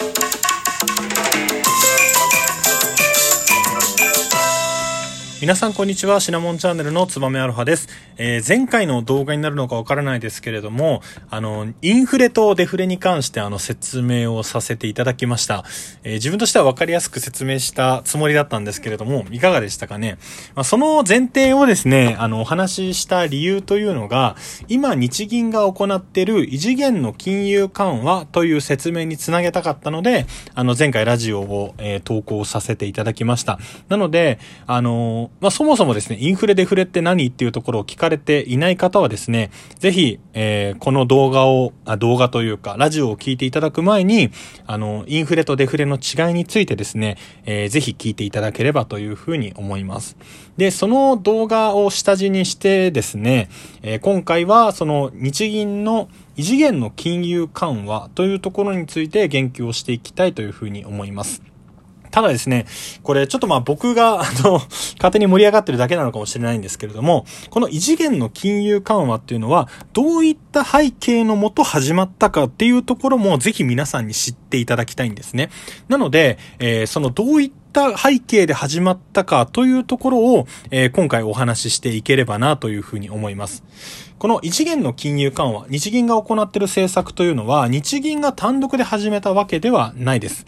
[0.00, 0.49] Thank you.
[5.40, 6.20] 皆さんこんにちは。
[6.20, 7.88] シナモンチャンネルのつばめアロハです。
[8.18, 11.00] えー、前回の動画になるのかわからないですけれども、
[11.30, 15.64] あの、インフレとデフレに関してあの説明をさせていただきました。
[16.04, 20.18] えー、自分としてはわかりやすく説明したつもりだったんですけれども、いかがでしたかね？
[20.54, 24.36] まあ、その前提をですね、あの、お話しした理由というのが、
[24.68, 33.58] 今日銀が行っている異次元の金融緩和という説明につなげたかったので、あの、前回ラジオを、えー、投稿させていただきました。
[33.88, 44.30] なので、あのまあ、そもそもですね、インフレデフレって何っていうところを聞かれていない方はですね、ぜひ、えー、この動画をあ、動画というか、ラジオを聞いていただく前に、
[44.66, 47.16] あの、インフレとデフレの違いについてですね、
[47.46, 50.18] えー、ぜひ聞いていただければというふうに思います。
[50.58, 53.48] で、その動画を下地にしてですね、
[53.80, 61.49] えー、今回はその日銀の異次元の金融緩和というところについて言及をしていきたいというふうに思います。
[62.10, 62.66] ただですね、
[63.02, 64.60] これちょっとまあ僕が、 あの、
[64.96, 75.50] 勝手に盛り上がってるだけなのかもしれないんですけれども、この異次元の金融緩和っていうのは、どういった背景のもと始まったかっていうところもぜひ皆さんに知っていただきたいんですね。
[75.88, 83.64] なので、えー、そのどういった背景で始まったかというところを、えー、今回お話ししていければなというふうに思います。
[84.18, 90.46] この異次元の金融緩和、日銀が行っている政策というのは、日銀が単独で始めたわけではないです。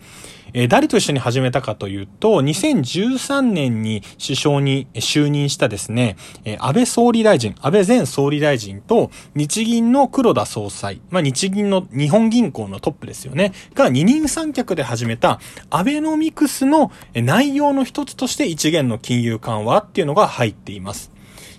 [0.55, 21.12] えー、誰と一緒に始めたかというと、2013年に首相に就任したですね、えー、安倍総理大臣、安倍前総理大臣と日銀の黒田総裁、まあ日銀の日本銀行のトップですよね、が二人三脚で始めたアベノミクスの内容の一つとして一元の金融緩和っていうのが入っています。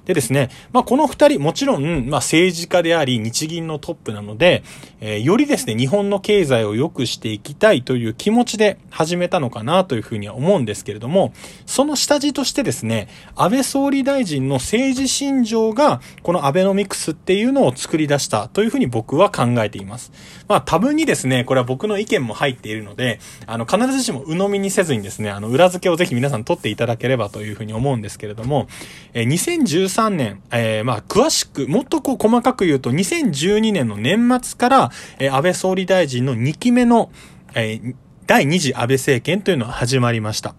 [0.06, 4.64] でですね、まあ、この二人、もちろん、まあ、政治家であり、日銀のトップなので、
[5.00, 11.34] えー、よりですね、日本の経済を良くしていきたいという気持ちで始めたのかなというふうには思うんですけれども、
[11.66, 20.12] その下地としてですね、安倍総理大臣の政治信条が、このアベノミクスっていうのを作り出したというふうに僕は考えています。
[20.50, 28.68] まあ、多分にですね、これは僕の意見も入っているので、あの、必ずしも鵜呑みにせずにですね、あの、裏付けをぜひ皆さん取っていただければというふうに思うんですけれども、
[29.14, 37.12] えー、2013 2013年、えー、まあ、詳しく、もっとこう細かく言うと、2012年の年末から、えー、安倍総理大臣の2期目の、
[37.54, 37.96] えー、
[38.26, 40.56] 第2次安倍政権というのは始まりました。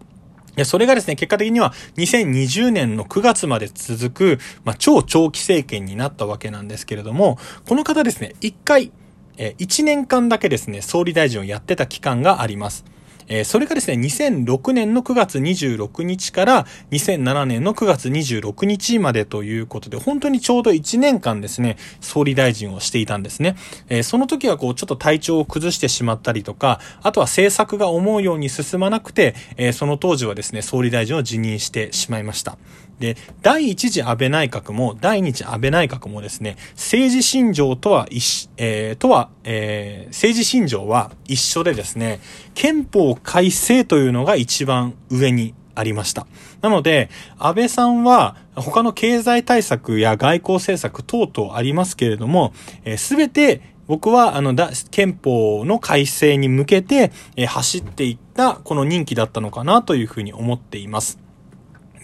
[0.64, 8.92] それがですね、結果的には2020年の9月まで続く、まあ、超長期政権になったわけなんですけれども、この方ですね、一回、
[9.36, 12.84] え1年間だけですね、総理大臣をやってた期間があります。
[13.28, 23.56] えー、それがですね、2006年の9月26日から2007年の9月26日までということで、本当にちょうど1年間ですね、総理大臣をしていたんですね。
[23.88, 32.58] えー、その時はこう、ちょっと体調を崩してしまったりとか、あとは政策が思うように進まなくて、えー、その当時はですね、総理大臣を辞任してしまいました。
[32.98, 42.20] で、第一次安倍内閣も、第二次安倍内閣もですね、政治信条とは一、えー、とは、えー、政治信条は一緒でですね、
[42.54, 46.26] 憲法改正というのが一番上にありました。
[46.60, 52.52] なので、安倍さんは他の経済対策や外交政策等々ありますけれども、
[52.96, 61.23] す、え、べ、て僕は、あの、だ、憲法の改正に向けて、え走っていったこの任期だったのかなというふうに思っています。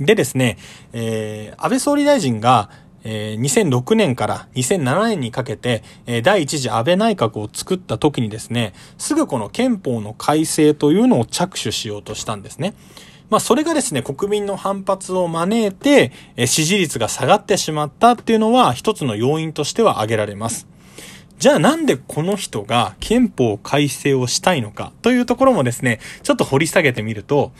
[0.00, 0.56] でですね、
[0.92, 2.70] えー、安倍総理大臣が、
[3.04, 12.74] えー、2006年から2007年にかけて、えー、第一次安倍内閣を作った時にですね、すぐこの憲法の改正というのを着手しようとしたんですね。
[13.28, 20.66] まあ、それがですね、国民の反発を招いて、えー、支持率が下がってしまったっていうのは一つの要因としては挙げられます。
[21.38, 27.52] じゃあなんでこの人が憲法改正をしたいのかというところもですね、ちょっと掘り下げてみると、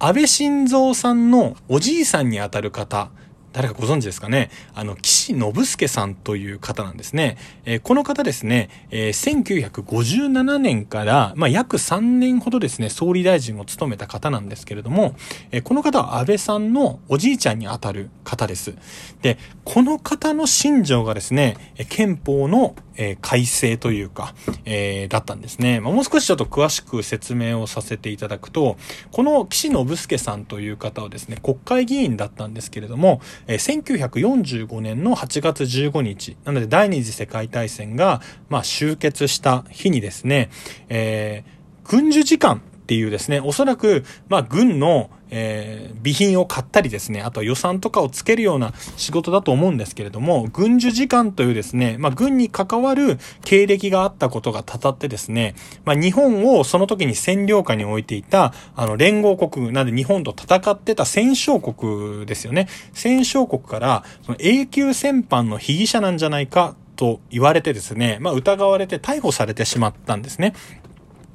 [0.00, 3.10] 安倍晋三さんのおじいさんにあたる方
[3.52, 4.50] 誰かご存知ですかね？
[4.74, 7.38] あの、岸信介さんという方なんですね。
[7.64, 15.16] えー、この方ですね、えー、1957年から、まあ、約3年ほどですね、総理大臣を務めた方なんですけれども、
[15.50, 18.74] えー、この方は安倍さんのおじいちゃんにあたる方です。
[19.22, 21.56] で、この方の信条がですね、
[21.88, 24.34] 憲法の、えー、改正というか、
[24.66, 25.80] えー、だったんですね。
[25.80, 28.76] まあ、もう少しちょっと詳しく説明をさせていただくと、
[29.12, 40.50] この岸信介さんという方はですね、国会議員だったんですけれども、えー、1945年の8月15日、なので第二次世界大戦が、まあ、終結した日にですね、
[40.88, 55.54] えー、軍需時間っていうですね、おそらく、まあ、軍の、えー、備品を買ったりですね、あとは予算とかをつけるような仕事だと思うんですけれども、軍需次官というですね、まあ、軍に関わる経歴があったことがたたってですね、
[55.84, 62.68] まあ、日本をその時に占領下に置いていた、あの、連合国、なんで日本と戦ってた戦勝国ですよね。
[62.94, 70.54] 戦勝国から、その永久戦犯の被疑者なんじゃないかと言われてですね、まあ、疑われて逮捕されてしまったんですね。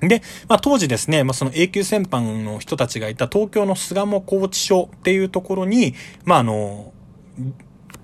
[0.01, 5.95] で、まあ、当時ですね、まあ、その永久戦犯の人たちがいた東京の巣鴨拘置所っていうところに、
[6.25, 6.93] まあ、あの、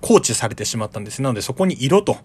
[0.02, 1.22] 放置されてしまったんです。
[1.22, 2.16] なのでそこに色と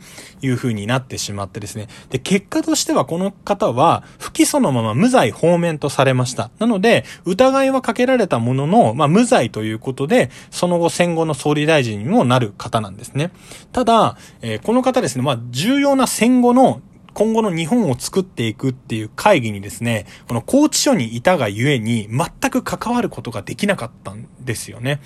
[0.41, 1.87] いう風になってしまってですね。
[2.09, 6.51] で、結果としてはこの方は不起訴のまま無罪放免とされました。
[6.59, 13.31] なので、疑いはかけられたものの、まあ無罪ということで、その後戦後の総理大臣にもなる方なんですね。
[13.71, 16.81] ただ、えー、この方ですね、まあ重要な戦後の
[17.15, 24.99] 今後の日本を作っていくっていう会議にですね、この拘置所にいたがゆえに全く関わることができなかったんですよね。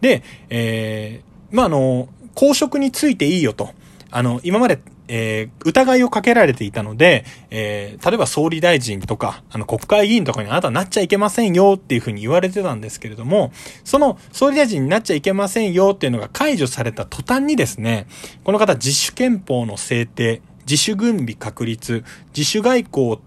[0.00, 3.70] で、えー、まあ、あの、公職についていいよと。
[4.12, 4.78] あの、今まで、
[5.08, 13.50] えー、疑いをかけられていたので、えー、例えば総理大臣とか、あの、国会議員とかにあなたなっちゃいけませんよっていうふうに言われてたんですけれども、
[13.84, 18.06] その総理大臣になっちゃいけませんよっていうのが解除された途端にですね、
[18.44, 22.04] この方自主憲法の制定、自主軍備確立、
[22.36, 23.18] 自主外交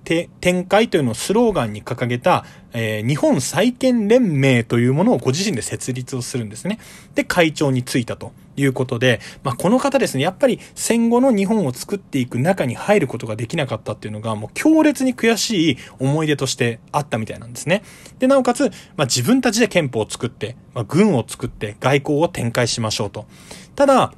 [0.42, 6.80] 展開というのをスローガンに掲げた、えー、日本再建連盟というものをご自身で設立をするんですね。
[7.16, 17.84] で、会長に就いたということで、まあ、この方ですね、やっぱり戦後の日本を作っていく中に入ることができなかったっていうのが、もう強烈に悔しい思い出としてあったみたいなんですね。
[18.20, 23.26] で、なおかつ、まあ、自分たちで憲法を作って、まあ、軍を作って外交を展開しましょうと。
[23.76, 24.14] ただ、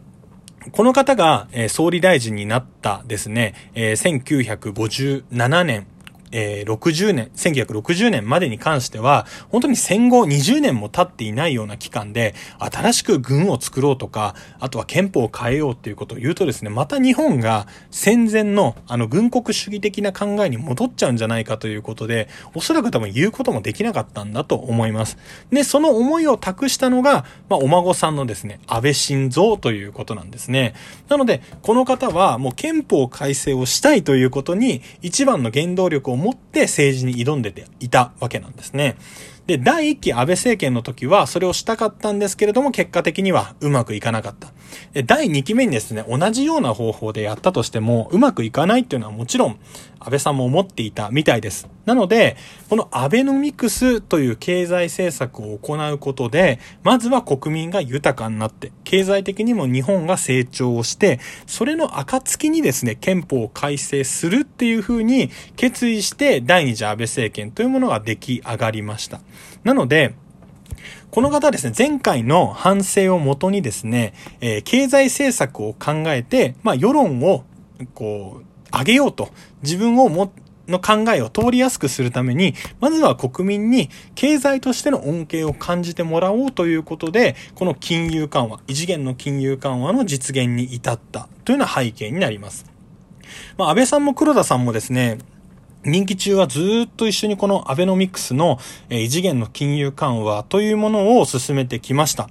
[0.71, 5.87] この方が、えー、総理大臣になったですね、えー、1957年。
[6.31, 25.17] えー、60年、1960年までに関しては、本当に戦後20年も経っていないような期間で、新しく軍を作ろうとか、あとは憲法を変えようっていうことを言うとですね、また日本が戦前のあの軍国主義的な考えに戻っちゃうんじゃないかということで、おそらく多分言うこともできなかったんだと思います。
[25.51, 30.73] で、その思いを託したのが、まあ、お孫さんのですね、安倍晋三ということなんですね。
[31.09, 38.95] なので、この方はもう憲法改正をしたいということに、一番の原動力を持って政治に挑んでていたわけなんですね。
[39.47, 44.49] で、第1期安倍政権の時はそれをしたかったんですけれども、結果的にはうまくいかなかった。
[44.93, 49.59] で、第2期目にですね、同じような方法でやったとしても、うまくいかないっていうのはもちろん、
[49.99, 51.67] 安倍さんも思っていたみたいです。
[51.85, 52.37] なので、
[52.69, 69.19] このアベノミクスという経済政策を行うことで、まずは国民が豊かになって、経済的にも日本が成長をして、それの暁にですね、憲法を改正するっていうふうに決意して、第二次安倍政権というものが出来上がりました。
[69.63, 70.15] なので、
[71.11, 77.43] この方はですね、前回の反省をもとにですね、えー、経済政策を考えて、まあ、世論を、
[77.93, 79.29] こう、上げようと、
[79.61, 80.31] 自分をも、
[80.67, 92.65] の考えを通りやすくするために、まずは国民に経済としての恩恵を感じてもらおうということで、この金融緩和、異次元の金融緩和の実現に至ったというような背景になります。
[93.57, 95.17] まあ、安倍さんも黒田さんもですね、
[95.83, 102.29] 任期中はずっと一緒にこのアベノミクスの異次元の金融緩和というものを進めてきました。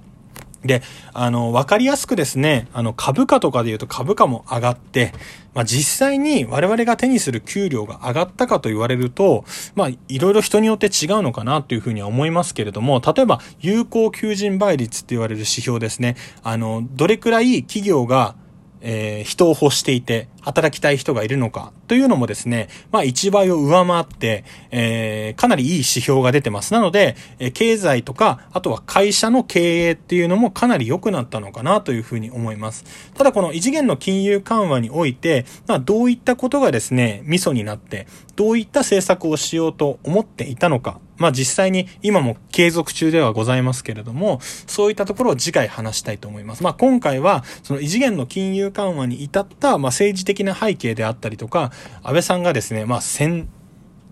[0.63, 0.83] で、
[1.13, 5.11] あの、わかりやすくですね、あの、株価とかで言うと株価も上がって、
[5.55, 9.43] まあ、実際に我々が手にする給料が上がったかと言われると、
[9.75, 10.91] まあ、いろいろ人によって違う
[11.23, 16.15] のかなというふうには思いますけれども、例えば、有効求人倍率って言われる指標ですね。
[16.43, 18.35] あの、どれくらい企業が
[18.81, 26.73] えー、人を欲していて、働きたい人がいるのかというのもですね、まあ1倍を上回って、えー、かなりいい指標が出てます。
[26.73, 32.85] なので、えー、経済とか、あとは会社の経営っていうのもかなり良くなったのかなというふうに思います。
[33.13, 46.63] ただこの異次元の金融緩和において、まあどういったことがですね、ミソになって、どういった政策をしようと思っていたのか、まあ実際に今も継続中ではございますけれども、そういったところを次回話したいと思います。
[46.63, 51.71] まあ今回は、その異次元の金融緩和に至った、まあ政治的な背景であったりとか、
[52.03, 53.47] 安倍さんがですね、まあ戦、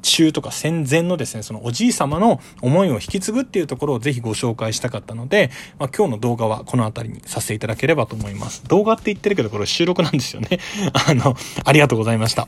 [0.02, 8.64] 中とか戦前のですね、そのおじい様の思いを引き継ぐっていうところをぜひご紹介したかったので、まあ、今日の動画はこの辺りにさせていただければと思います。
[8.66, 10.60] 動画って言ってるけどこれ収録なんですよね。
[11.08, 12.48] あの、ありがとうございました。